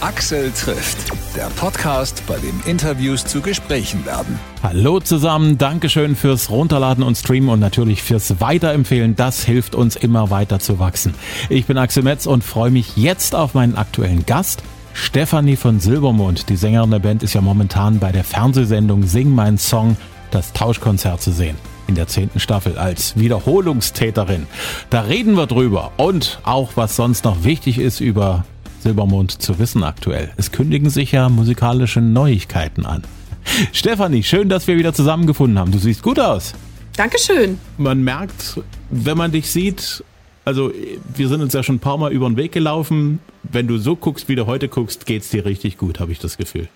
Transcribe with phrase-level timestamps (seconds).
[0.00, 4.38] Axel trifft, der Podcast, bei dem Interviews zu Gesprächen werden.
[4.62, 9.16] Hallo zusammen, Dankeschön fürs Runterladen und Streamen und natürlich fürs Weiterempfehlen.
[9.16, 11.14] Das hilft uns immer weiter zu wachsen.
[11.48, 14.62] Ich bin Axel Metz und freue mich jetzt auf meinen aktuellen Gast.
[14.94, 19.58] Stefanie von Silbermond, die Sängerin der Band, ist ja momentan bei der Fernsehsendung Sing mein
[19.58, 19.96] Song,
[20.30, 21.56] das Tauschkonzert zu sehen
[21.88, 24.46] in der zehnten Staffel als Wiederholungstäterin.
[24.90, 28.44] Da reden wir drüber und auch was sonst noch wichtig ist über
[28.82, 30.30] Silbermond zu wissen aktuell.
[30.36, 33.02] Es kündigen sich ja musikalische Neuigkeiten an.
[33.72, 35.72] Stefanie, schön, dass wir wieder zusammengefunden haben.
[35.72, 36.54] Du siehst gut aus.
[36.96, 37.58] Dankeschön.
[37.76, 40.02] Man merkt, wenn man dich sieht,
[40.44, 40.72] also
[41.14, 43.20] wir sind uns ja schon ein paar Mal über den Weg gelaufen.
[43.42, 46.36] Wenn du so guckst, wie du heute guckst, geht's dir richtig gut, habe ich das
[46.36, 46.68] Gefühl.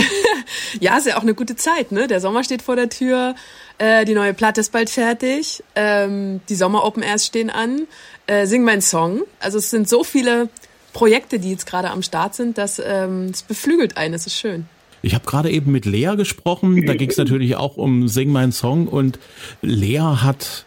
[0.80, 2.06] ja, ist ja auch eine gute Zeit, ne?
[2.06, 3.34] Der Sommer steht vor der Tür,
[3.78, 7.86] äh, die neue Platte ist bald fertig, ähm, die Sommer Open Airs stehen an.
[8.26, 9.22] Äh, sing mein Song.
[9.40, 10.48] Also es sind so viele
[10.92, 14.66] Projekte, die jetzt gerade am Start sind, das, ähm, das beflügelt einen, das ist schön.
[15.02, 18.52] Ich habe gerade eben mit Lea gesprochen, da ging es natürlich auch um Sing mein
[18.52, 19.18] Song und
[19.62, 20.64] Lea hat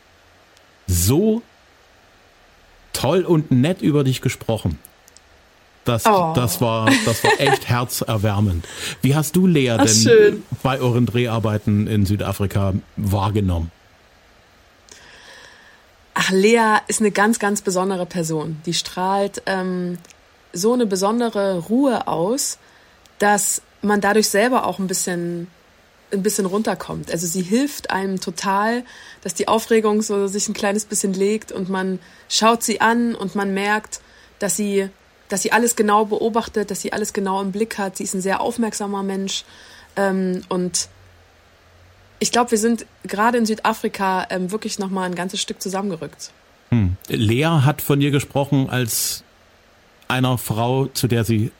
[0.87, 1.41] so
[2.93, 4.79] toll und nett über dich gesprochen.
[5.85, 6.31] Das, oh.
[6.33, 8.65] das, war, das war echt herzerwärmend.
[9.01, 10.43] Wie hast du Lea Ach, denn schön.
[10.61, 13.69] bei euren Dreharbeiten in Südafrika wahrgenommen?
[16.13, 18.61] Ach, Lea ist eine ganz, ganz besondere Person.
[18.65, 19.97] Die strahlt ähm,
[20.53, 22.59] so eine besondere Ruhe aus,
[23.19, 25.47] dass man dadurch selber auch ein bisschen
[26.13, 27.11] ein bisschen runterkommt.
[27.11, 28.83] Also sie hilft einem total,
[29.21, 31.97] dass die Aufregung so sich ein kleines bisschen legt und man
[32.29, 33.99] schaut sie an und man merkt,
[34.39, 34.89] dass sie
[35.29, 37.97] dass sie alles genau beobachtet, dass sie alles genau im Blick hat.
[37.97, 39.45] Sie ist ein sehr aufmerksamer Mensch
[39.95, 40.89] ähm, und
[42.19, 46.31] ich glaube, wir sind gerade in Südafrika ähm, wirklich noch mal ein ganzes Stück zusammengerückt.
[46.69, 46.97] Hm.
[47.07, 49.23] Lea hat von ihr gesprochen als
[50.13, 51.51] einer Frau, zu der sie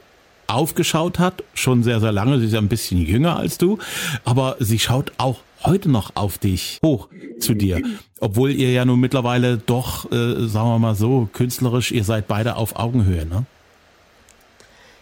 [0.48, 2.40] aufgeschaut hat, schon sehr, sehr lange.
[2.40, 3.80] Sie ist ja ein bisschen jünger als du,
[4.24, 7.82] aber sie schaut auch heute noch auf dich hoch zu dir.
[8.20, 12.56] Obwohl ihr ja nun mittlerweile doch, äh, sagen wir mal so, künstlerisch, ihr seid beide
[12.56, 13.46] auf Augenhöhe, ne?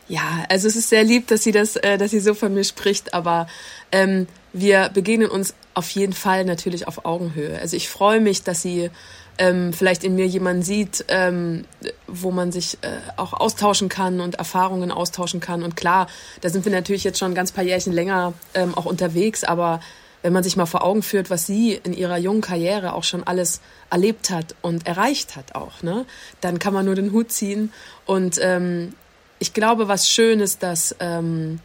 [0.08, 2.66] Ja, also es ist sehr lieb, dass sie das, äh, dass sie so von mir
[2.66, 3.48] spricht, aber
[3.92, 7.58] ähm, wir begegnen uns auf jeden Fall natürlich auf Augenhöhe.
[7.60, 8.90] Also ich freue mich, dass sie
[9.38, 11.66] ähm, vielleicht in mir jemanden sieht, ähm,
[12.08, 12.88] wo man sich äh,
[13.18, 15.64] auch austauschen kann und Erfahrungen austauschen kann.
[15.64, 16.08] Und klar,
[16.42, 19.80] da sind wir natürlich jetzt schon ein ganz paar Jährchen länger ähm, auch unterwegs, aber
[20.22, 23.24] wenn man sich mal vor Augen führt, was sie in ihrer jungen Karriere auch schon
[23.24, 26.06] alles erlebt hat und erreicht hat auch, ne,
[26.42, 27.74] dann kann man nur den Hut ziehen.
[28.06, 28.94] Und ähm,
[29.40, 31.60] ich glaube, was schön ist, dass ähm,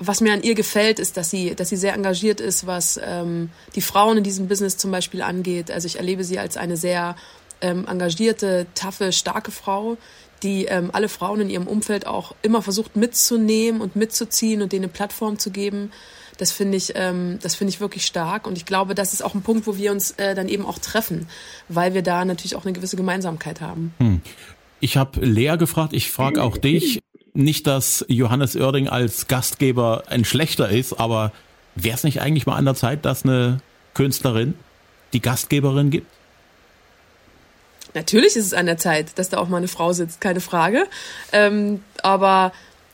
[0.00, 3.50] was mir an ihr gefällt, ist, dass sie, dass sie sehr engagiert ist, was ähm,
[3.74, 5.70] die Frauen in diesem Business zum Beispiel angeht.
[5.70, 7.16] Also ich erlebe sie als eine sehr
[7.60, 9.98] ähm, engagierte, taffe, starke Frau,
[10.42, 14.84] die ähm, alle Frauen in ihrem Umfeld auch immer versucht mitzunehmen und mitzuziehen und denen
[14.84, 15.92] eine Plattform zu geben.
[16.38, 18.46] Das finde ich, ähm, das finde ich wirklich stark.
[18.46, 20.78] Und ich glaube, das ist auch ein Punkt, wo wir uns äh, dann eben auch
[20.78, 21.28] treffen,
[21.68, 23.92] weil wir da natürlich auch eine gewisse Gemeinsamkeit haben.
[23.98, 24.22] Hm.
[24.80, 27.00] Ich habe Lea gefragt, ich frage auch dich.
[27.32, 31.32] Nicht, dass Johannes Oerding als Gastgeber ein schlechter ist, aber
[31.74, 33.60] wäre es nicht eigentlich mal an der Zeit, dass eine
[33.94, 34.54] Künstlerin
[35.12, 36.06] die Gastgeberin gibt?
[37.94, 40.86] Natürlich ist es an der Zeit, dass da auch mal eine Frau sitzt, keine Frage.
[41.32, 42.52] Ähm, aber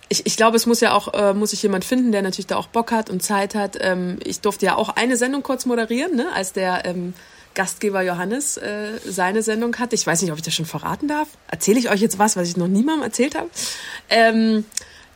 [0.08, 2.56] ich, ich glaube, es muss ja auch, äh, muss sich jemand finden, der natürlich da
[2.56, 3.76] auch Bock hat und Zeit hat.
[3.80, 7.14] Ähm, ich durfte ja auch eine Sendung kurz moderieren, ne, als der ähm,
[7.56, 9.96] Gastgeber Johannes äh, seine Sendung hatte.
[9.96, 11.26] Ich weiß nicht, ob ich das schon verraten darf.
[11.48, 13.50] Erzähle ich euch jetzt was, was ich noch niemandem erzählt habe?
[14.08, 14.64] Ähm,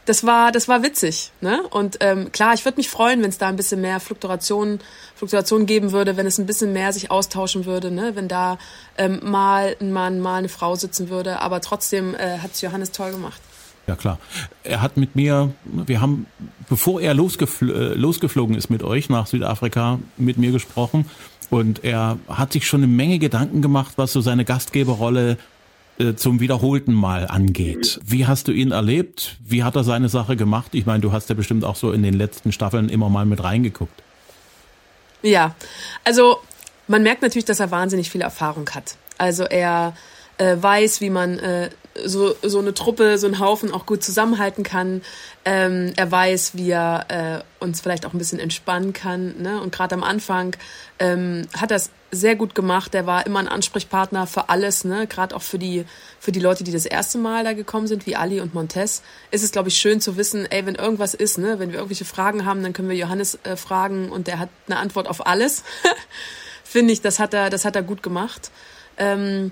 [0.07, 1.31] das war, das war witzig.
[1.41, 1.63] Ne?
[1.71, 4.81] Und ähm, klar, ich würde mich freuen, wenn es da ein bisschen mehr Fluktuation,
[5.15, 8.17] Fluktuation geben würde, wenn es ein bisschen mehr sich austauschen würde, ne?
[8.17, 8.59] wenn da
[8.99, 11.41] ähm, mal ein Mann, mal eine Frau sitzen würde.
[11.41, 13.41] Aber trotzdem äh, hat es Johannes toll gemacht.
[13.87, 14.19] Ja klar.
[14.65, 16.27] Er hat mit mir, wir haben,
[16.69, 21.07] bevor er losgefl äh, losgeflogen ist mit euch nach Südafrika, mit mir gesprochen
[21.51, 25.37] und er hat sich schon eine Menge Gedanken gemacht, was so seine Gastgeberrolle
[25.99, 28.01] äh, zum wiederholten Mal angeht.
[28.05, 29.37] Wie hast du ihn erlebt?
[29.45, 30.71] Wie hat er seine Sache gemacht?
[30.75, 33.43] Ich meine, du hast ja bestimmt auch so in den letzten Staffeln immer mal mit
[33.43, 34.03] reingeguckt.
[35.23, 35.55] Ja,
[36.05, 36.39] also
[36.89, 38.97] man merkt natürlich, dass er wahnsinnig viel Erfahrung hat.
[39.19, 39.95] Also er
[40.41, 41.69] äh, weiß, wie man äh,
[42.05, 45.03] so, so eine Truppe, so einen Haufen auch gut zusammenhalten kann.
[45.45, 49.35] Ähm, er weiß, wie er äh, uns vielleicht auch ein bisschen entspannen kann.
[49.43, 49.61] Ne?
[49.61, 50.57] Und gerade am Anfang
[50.99, 52.95] ähm, hat er sehr gut gemacht.
[52.95, 55.07] Er war immer ein Ansprechpartner für alles, ne?
[55.07, 55.85] gerade auch für die,
[56.19, 59.03] für die Leute, die das erste Mal da gekommen sind, wie Ali und Montez.
[59.31, 61.59] Ist es, glaube ich, schön zu wissen, ey, wenn irgendwas ist, ne?
[61.59, 64.79] wenn wir irgendwelche Fragen haben, dann können wir Johannes äh, fragen und der hat eine
[64.79, 65.65] Antwort auf alles.
[66.65, 68.51] Finde ich, das hat er, das hat er gut gemacht.
[68.97, 69.51] Ähm,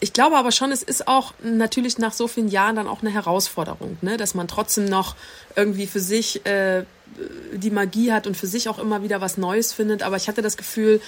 [0.00, 3.10] ich glaube aber schon, es ist auch natürlich nach so vielen Jahren dann auch eine
[3.10, 4.16] Herausforderung, ne?
[4.16, 5.16] dass man trotzdem noch
[5.54, 6.84] irgendwie für sich äh,
[7.52, 10.02] die Magie hat und für sich auch immer wieder was Neues findet.
[10.02, 11.00] Aber ich hatte das Gefühl,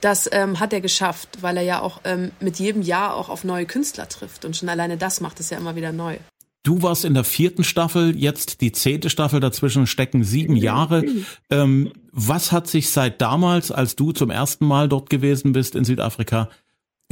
[0.00, 3.44] das ähm, hat er geschafft, weil er ja auch ähm, mit jedem Jahr auch auf
[3.44, 4.44] neue Künstler trifft.
[4.44, 6.18] Und schon alleine das macht es ja immer wieder neu.
[6.64, 11.04] Du warst in der vierten Staffel, jetzt die zehnte Staffel, dazwischen stecken sieben Jahre.
[11.50, 15.84] Ähm, was hat sich seit damals, als du zum ersten Mal dort gewesen bist in
[15.84, 16.50] Südafrika,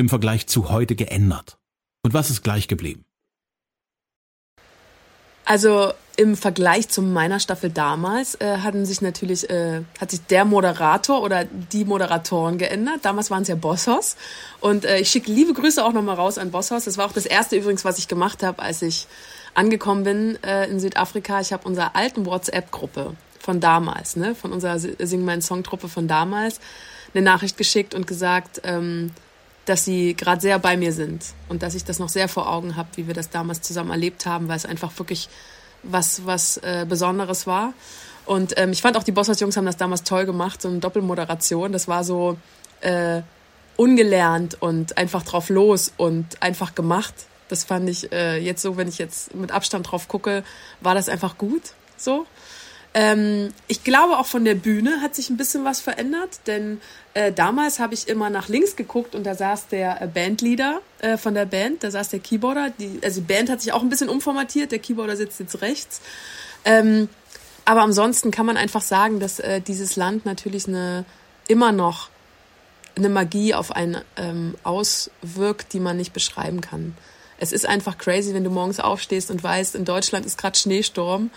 [0.01, 1.59] im Vergleich zu heute geändert?
[2.03, 3.05] Und was ist gleich geblieben?
[5.45, 10.45] Also im Vergleich zu meiner Staffel damals äh, hatten sich natürlich äh, hat sich der
[10.45, 13.01] Moderator oder die Moderatoren geändert.
[13.03, 14.17] Damals waren es ja Bossos
[14.61, 16.85] und äh, ich schicke liebe Grüße auch nochmal raus an Bossos.
[16.85, 19.07] Das war auch das erste übrigens, was ich gemacht habe, als ich
[19.55, 21.41] angekommen bin äh, in Südafrika.
[21.41, 26.07] Ich habe unserer alten WhatsApp-Gruppe von damals, ne, von unserer Sing mein Song Truppe von
[26.07, 26.61] damals,
[27.13, 28.61] eine Nachricht geschickt und gesagt.
[28.65, 29.11] Ähm,
[29.71, 32.75] dass sie gerade sehr bei mir sind und dass ich das noch sehr vor Augen
[32.75, 35.29] habe, wie wir das damals zusammen erlebt haben, weil es einfach wirklich
[35.85, 37.73] was, was äh, Besonderes war.
[38.27, 41.71] Und ähm, ich fand auch, die Bosshaus-Jungs haben das damals toll gemacht, so eine Doppelmoderation.
[41.73, 42.37] Das war so
[42.81, 43.23] äh,
[43.77, 47.15] ungelernt und einfach drauf los und einfach gemacht.
[47.49, 50.43] Das fand ich äh, jetzt so, wenn ich jetzt mit Abstand drauf gucke,
[50.81, 51.63] war das einfach gut
[51.97, 52.27] so.
[52.93, 56.81] Ähm, ich glaube, auch von der Bühne hat sich ein bisschen was verändert, denn
[57.15, 61.17] äh, damals habe ich immer nach links geguckt und da saß der äh, Bandleader äh,
[61.17, 62.71] von der Band, da saß der Keyboarder.
[62.79, 66.01] Die, also die Band hat sich auch ein bisschen umformatiert, der Keyboarder sitzt jetzt rechts.
[66.65, 67.09] Ähm,
[67.65, 71.05] aber ansonsten kann man einfach sagen, dass äh, dieses Land natürlich eine
[71.47, 72.11] immer noch
[72.97, 76.97] eine Magie auf einen ähm, auswirkt, die man nicht beschreiben kann.
[77.39, 81.31] Es ist einfach crazy, wenn du morgens aufstehst und weißt, in Deutschland ist gerade Schneesturm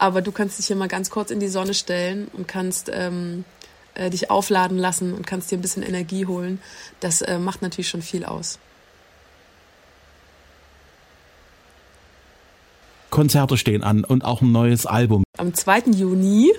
[0.00, 3.44] aber du kannst dich hier mal ganz kurz in die Sonne stellen und kannst ähm,
[3.94, 6.58] äh, dich aufladen lassen und kannst dir ein bisschen Energie holen.
[7.00, 8.58] Das äh, macht natürlich schon viel aus.
[13.10, 15.22] Konzerte stehen an und auch ein neues Album.
[15.36, 15.90] Am 2.
[15.92, 16.50] Juni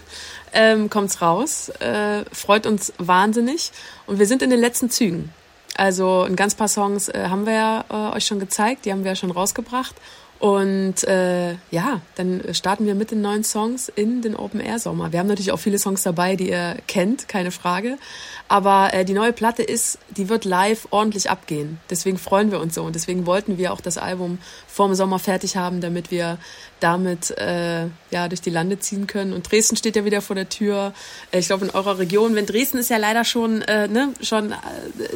[0.53, 1.69] ähm, kommt's raus.
[1.79, 3.71] Äh, freut uns wahnsinnig.
[4.05, 5.33] Und wir sind in den letzten Zügen.
[5.75, 9.03] Also ein ganz paar Songs äh, haben wir ja äh, euch schon gezeigt, die haben
[9.03, 9.95] wir ja schon rausgebracht.
[10.41, 15.11] Und äh, ja, dann starten wir mit den neuen Songs in den Open Air Sommer.
[15.11, 17.99] Wir haben natürlich auch viele Songs dabei, die ihr kennt, keine Frage.
[18.47, 21.79] Aber äh, die neue Platte ist, die wird live ordentlich abgehen.
[21.91, 25.57] Deswegen freuen wir uns so und deswegen wollten wir auch das Album vorm Sommer fertig
[25.57, 26.39] haben, damit wir
[26.79, 29.33] damit äh, ja durch die Lande ziehen können.
[29.33, 30.93] Und Dresden steht ja wieder vor der Tür.
[31.31, 34.53] Äh, ich glaube in eurer Region, wenn Dresden ist ja leider schon äh, ne, schon
[34.53, 34.55] äh,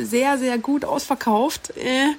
[0.03, 1.75] sehr sehr gut ausverkauft.
[1.77, 2.13] Äh,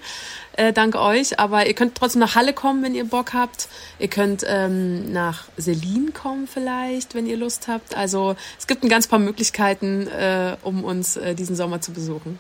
[0.57, 1.39] äh, dank euch.
[1.39, 3.69] Aber ihr könnt trotzdem nach Halle kommen, wenn ihr Bock habt.
[3.99, 7.97] Ihr könnt ähm, nach Selin kommen vielleicht, wenn ihr Lust habt.
[7.97, 12.39] Also es gibt ein ganz paar Möglichkeiten, äh, um uns äh, diesen Sommer zu besuchen.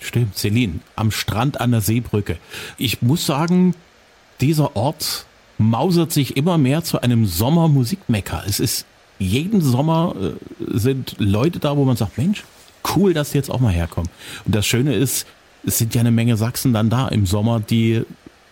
[0.00, 2.38] Stimmt, Selin, am Strand an der Seebrücke.
[2.76, 3.74] Ich muss sagen,
[4.40, 5.26] dieser Ort
[5.58, 8.42] mausert sich immer mehr zu einem Sommermusikmecker.
[8.46, 8.84] Es ist
[9.18, 10.32] jeden Sommer äh,
[10.76, 12.42] sind Leute da, wo man sagt, Mensch,
[12.96, 14.10] cool, dass die jetzt auch mal herkommen.
[14.44, 15.26] Und das Schöne ist,
[15.64, 18.04] es sind ja eine Menge Sachsen dann da im Sommer, die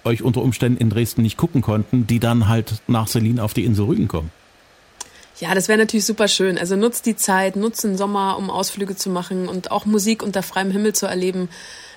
[0.05, 3.65] euch unter Umständen in Dresden nicht gucken konnten, die dann halt nach Selin auf die
[3.65, 4.31] Insel Rügen kommen.
[5.39, 6.59] Ja, das wäre natürlich super schön.
[6.59, 10.43] Also nutzt die Zeit, nutzt den Sommer, um Ausflüge zu machen und auch Musik unter
[10.43, 11.49] freiem Himmel zu erleben.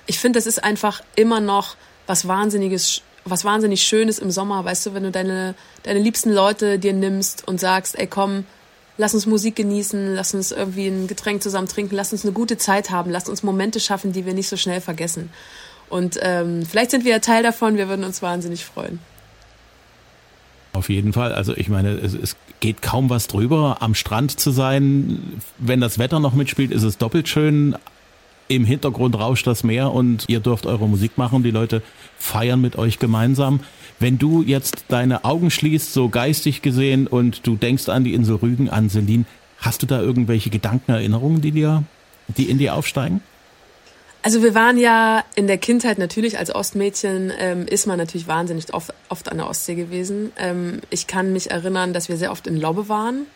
[0.06, 1.76] Ich finde, das ist einfach immer noch
[2.06, 4.64] was Wahnsinniges, was wahnsinnig Schönes im Sommer.
[4.64, 8.44] Weißt du, wenn du deine, deine liebsten Leute dir nimmst und sagst, ey komm,
[8.96, 12.58] lass uns Musik genießen, lass uns irgendwie ein Getränk zusammen trinken, lass uns eine gute
[12.58, 15.30] Zeit haben, lass uns Momente schaffen, die wir nicht so schnell vergessen.
[15.88, 18.98] Und ähm, vielleicht sind wir ja Teil davon, wir würden uns wahnsinnig freuen.
[20.72, 21.32] Auf jeden Fall.
[21.32, 25.40] Also ich meine, es, es geht kaum was drüber, am Strand zu sein.
[25.58, 27.76] Wenn das Wetter noch mitspielt, ist es doppelt schön.
[28.48, 31.42] Im Hintergrund rauscht das Meer und ihr dürft eure Musik machen.
[31.44, 31.80] Die Leute
[32.18, 33.60] feiern mit euch gemeinsam.
[33.98, 38.36] Wenn du jetzt deine Augen schließt, so geistig gesehen, und du denkst an die Insel
[38.36, 39.26] Rügen, an Selin,
[39.58, 41.84] hast du da irgendwelche Gedankenerinnerungen, die dir,
[42.28, 43.20] die in dir aufsteigen?
[44.22, 48.72] Also wir waren ja in der Kindheit natürlich als Ostmädchen ähm, ist man natürlich wahnsinnig
[48.72, 50.32] oft, oft an der Ostsee gewesen.
[50.38, 53.26] Ähm, ich kann mich erinnern, dass wir sehr oft in Lobbe waren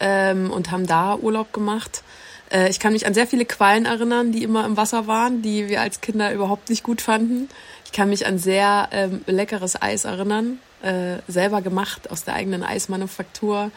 [0.00, 2.02] ähm, und haben da Urlaub gemacht.
[2.50, 5.68] Äh, ich kann mich an sehr viele Quallen erinnern, die immer im Wasser waren, die
[5.68, 7.50] wir als Kinder überhaupt nicht gut fanden.
[7.88, 12.62] Ich kann mich an sehr ähm, leckeres Eis erinnern, äh, selber gemacht aus der eigenen
[12.62, 13.70] Eismanufaktur.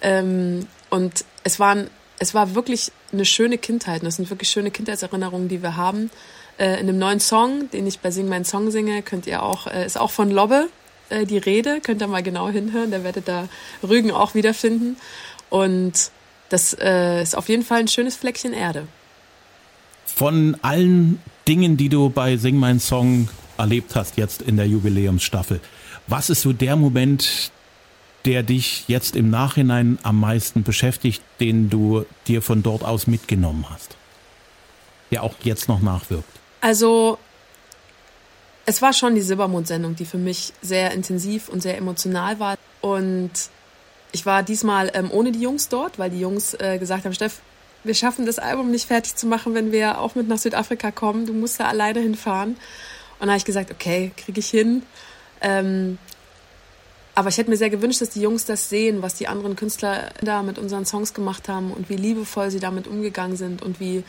[0.00, 4.00] Ähm, und es waren, es war wirklich eine schöne Kindheit.
[4.00, 6.10] Und das sind wirklich schöne Kindheitserinnerungen, die wir haben.
[6.56, 9.66] Äh, in dem neuen Song, den ich bei Sing mein Song singe, könnt ihr auch,
[9.66, 10.70] äh, ist auch von Lobbe
[11.10, 11.82] äh, die Rede.
[11.82, 12.90] Könnt ihr mal genau hinhören.
[12.90, 13.50] Da werdet ihr
[13.86, 14.96] Rügen auch wiederfinden.
[15.50, 16.10] Und
[16.48, 18.88] das äh, ist auf jeden Fall ein schönes Fleckchen Erde.
[20.06, 23.28] Von allen Dingen, die du bei Sing Mein Song
[23.58, 25.60] erlebt hast jetzt in der Jubiläumsstaffel.
[26.06, 27.50] Was ist so der Moment,
[28.24, 33.66] der dich jetzt im Nachhinein am meisten beschäftigt, den du dir von dort aus mitgenommen
[33.68, 33.96] hast?
[35.10, 36.24] Der auch jetzt noch nachwirkt?
[36.60, 37.18] Also,
[38.66, 42.56] es war schon die Silbermond-Sendung, die für mich sehr intensiv und sehr emotional war.
[42.80, 43.30] Und
[44.12, 47.40] ich war diesmal ähm, ohne die Jungs dort, weil die Jungs äh, gesagt haben, Steff,
[47.84, 51.26] wir schaffen das Album nicht fertig zu machen, wenn wir auch mit nach Südafrika kommen.
[51.26, 52.56] Du musst da alleine hinfahren.
[53.22, 54.82] Und habe ich gesagt, okay, kriege ich hin.
[55.40, 55.96] Ähm,
[57.14, 60.10] aber ich hätte mir sehr gewünscht, dass die Jungs das sehen, was die anderen Künstler
[60.20, 64.02] da mit unseren Songs gemacht haben und wie liebevoll sie damit umgegangen sind und wie,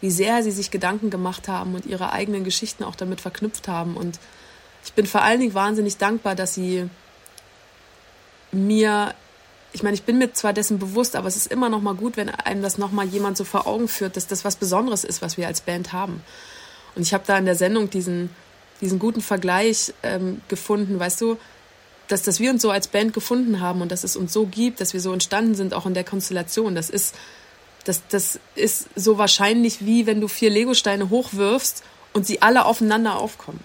[0.00, 3.96] wie sehr sie sich Gedanken gemacht haben und ihre eigenen Geschichten auch damit verknüpft haben.
[3.96, 4.20] Und
[4.84, 6.88] ich bin vor allen Dingen wahnsinnig dankbar, dass sie
[8.52, 9.16] mir,
[9.72, 12.16] ich meine, ich bin mir zwar dessen bewusst, aber es ist immer noch mal gut,
[12.16, 15.22] wenn einem das noch mal jemand so vor Augen führt, dass das was Besonderes ist,
[15.22, 16.22] was wir als Band haben.
[16.94, 18.30] Und ich habe da in der Sendung diesen,
[18.80, 21.38] diesen guten Vergleich ähm, gefunden, weißt du,
[22.08, 24.80] dass, dass wir uns so als Band gefunden haben und dass es uns so gibt,
[24.80, 26.74] dass wir so entstanden sind, auch in der Konstellation.
[26.74, 27.14] Das ist,
[27.84, 31.82] das, das ist so wahrscheinlich wie wenn du vier Legosteine hochwirfst
[32.12, 33.60] und sie alle aufeinander aufkommen.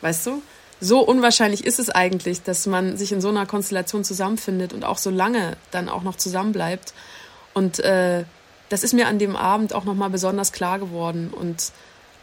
[0.00, 0.42] Weißt du?
[0.80, 4.98] So unwahrscheinlich ist es eigentlich, dass man sich in so einer Konstellation zusammenfindet und auch
[4.98, 6.92] so lange dann auch noch zusammenbleibt.
[7.54, 8.24] Und äh,
[8.68, 11.32] das ist mir an dem Abend auch nochmal besonders klar geworden.
[11.32, 11.70] Und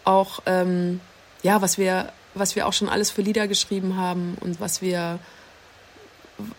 [0.03, 0.99] auch, ähm,
[1.43, 5.19] ja, was wir, was wir auch schon alles für Lieder geschrieben haben und was wir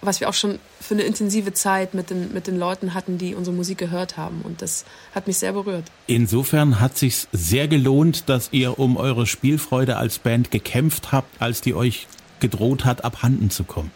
[0.00, 3.34] was wir auch schon für eine intensive Zeit mit den, mit den Leuten hatten, die
[3.34, 4.42] unsere Musik gehört haben.
[4.42, 4.84] Und das
[5.14, 5.84] hat mich sehr berührt.
[6.06, 11.60] Insofern hat sich sehr gelohnt, dass ihr um eure Spielfreude als Band gekämpft habt, als
[11.60, 12.06] die euch
[12.40, 13.90] gedroht hat, abhanden zu kommen.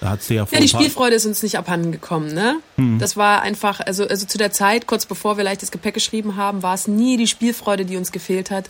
[0.00, 2.56] Da hat sie ja, ja, die Spielfreude ist uns nicht abhanden gekommen, ne?
[2.76, 2.98] Hm.
[2.98, 6.62] Das war einfach, also, also zu der Zeit, kurz bevor wir leichtes Gepäck geschrieben haben,
[6.62, 8.64] war es nie die Spielfreude, die uns gefehlt hat.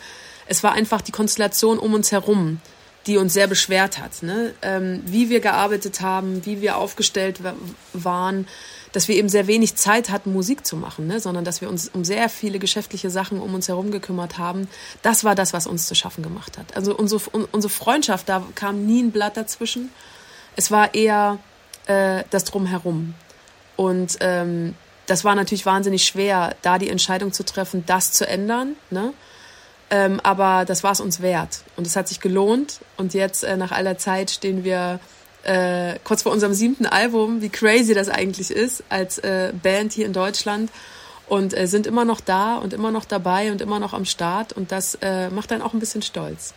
[0.50, 2.60] Es war einfach die Konstellation um uns herum
[3.06, 4.22] die uns sehr beschwert hat.
[4.22, 4.54] Ne?
[4.62, 7.40] Ähm, wie wir gearbeitet haben, wie wir aufgestellt
[7.92, 8.46] waren,
[8.92, 11.20] dass wir eben sehr wenig Zeit hatten, Musik zu machen, ne?
[11.20, 14.68] sondern dass wir uns um sehr viele geschäftliche Sachen um uns herum gekümmert haben.
[15.02, 16.76] Das war das, was uns zu schaffen gemacht hat.
[16.76, 19.90] Also unsere, unsere Freundschaft, da kam nie ein Blatt dazwischen.
[20.56, 21.38] Es war eher
[21.86, 23.14] äh, das Drumherum.
[23.76, 24.74] Und ähm,
[25.06, 28.76] das war natürlich wahnsinnig schwer, da die Entscheidung zu treffen, das zu ändern.
[28.90, 29.14] Ne?
[29.90, 31.62] Ähm, aber das war es uns wert.
[31.76, 32.80] Und es hat sich gelohnt.
[32.96, 35.00] Und jetzt, äh, nach aller Zeit, stehen wir
[35.42, 40.06] äh, kurz vor unserem siebten Album, wie crazy das eigentlich ist, als äh, Band hier
[40.06, 40.70] in Deutschland.
[41.26, 44.52] Und äh, sind immer noch da und immer noch dabei und immer noch am Start.
[44.52, 46.54] Und das äh, macht dann auch ein bisschen stolz.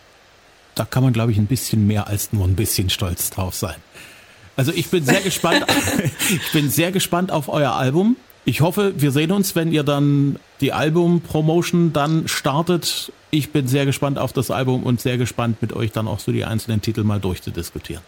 [0.75, 3.75] Da kann man, glaube ich, ein bisschen mehr als nur ein bisschen stolz drauf sein.
[4.55, 5.65] Also ich bin sehr gespannt.
[6.29, 8.15] ich bin sehr gespannt auf euer Album.
[8.45, 13.11] Ich hoffe, wir sehen uns, wenn ihr dann die Album-Promotion dann startet.
[13.31, 16.31] Ich bin sehr gespannt auf das Album und sehr gespannt, mit euch dann auch so
[16.31, 18.03] die einzelnen Titel mal durchzudiskutieren.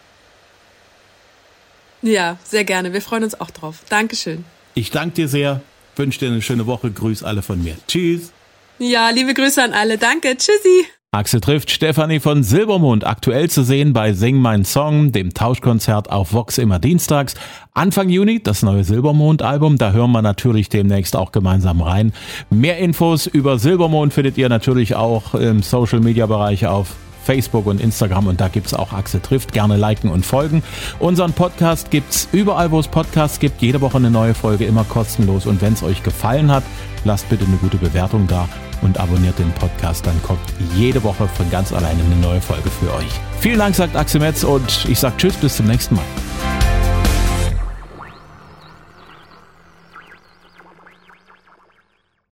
[2.02, 2.92] Ja, sehr gerne.
[2.92, 3.82] Wir freuen uns auch drauf.
[3.88, 4.44] Dankeschön.
[4.74, 5.62] Ich danke dir sehr,
[5.96, 6.90] wünsche dir eine schöne Woche.
[6.90, 7.76] Grüß alle von mir.
[7.88, 8.32] Tschüss.
[8.78, 9.96] Ja, liebe Grüße an alle.
[9.96, 10.36] Danke.
[10.36, 10.86] Tschüssi.
[11.12, 16.32] Axel trifft Stefanie von Silbermond, aktuell zu sehen bei Sing Mein Song, dem Tauschkonzert auf
[16.34, 17.34] Vox immer dienstags.
[17.72, 22.12] Anfang Juni das neue Silbermond-Album, da hören wir natürlich demnächst auch gemeinsam rein.
[22.50, 28.40] Mehr Infos über Silbermond findet ihr natürlich auch im Social-Media-Bereich auf Facebook und Instagram und
[28.40, 29.52] da gibt's auch Axel trifft.
[29.52, 30.62] Gerne liken und folgen.
[31.00, 33.60] Unseren Podcast gibt's überall, wo es Podcasts gibt.
[33.60, 35.44] Jede Woche eine neue Folge, immer kostenlos.
[35.44, 36.62] Und wenn es euch gefallen hat,
[37.04, 38.48] lasst bitte eine gute Bewertung da
[38.82, 40.06] und abonniert den Podcast.
[40.06, 40.40] Dann kommt
[40.74, 43.10] jede Woche von ganz alleine eine neue Folge für euch.
[43.40, 46.25] Vielen Dank, sagt Axel Metz und ich sage Tschüss, bis zum nächsten Mal.